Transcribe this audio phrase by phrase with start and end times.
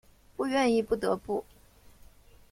[0.35, 1.45] 不愿意不得不